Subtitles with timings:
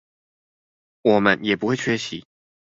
[1.03, 2.25] 我們也不會缺席